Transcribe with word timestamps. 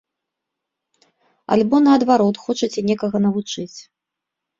Альбо, 1.55 1.75
наадварот, 1.87 2.35
хочаце 2.45 2.79
некага 2.89 3.17
навучыць. 3.27 3.75